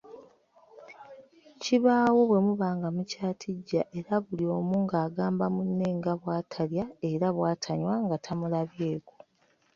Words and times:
Kibaawo 1.61 2.21
bwe 2.29 2.39
muba 2.45 2.69
nga 2.77 2.87
mukyatijja 2.95 3.81
era 3.97 4.13
buli 4.25 4.45
omu 4.57 4.75
ng'agamba 4.83 5.45
munne 5.55 5.87
nga 5.97 6.13
bwatalya 6.21 6.85
era 7.09 7.27
bw'atanywa 7.35 7.93
nga 8.05 8.15
tamulabyeko 8.25 9.13